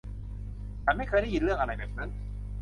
[0.83, 2.09] ฉันไม่เคยได้ยินเรื่องอะไรแบบนั้น